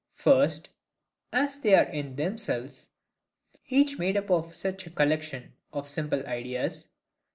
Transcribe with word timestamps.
First, 0.15 0.69
as 1.31 1.59
they 1.59 1.75
are 1.75 1.83
in 1.83 2.15
themselves, 2.15 2.87
each 3.69 3.99
made 3.99 4.17
up 4.17 4.31
of 4.31 4.55
such 4.55 4.87
a 4.87 4.89
collection 4.89 5.53
of 5.71 5.87
simple 5.87 6.25
ideas. 6.25 6.87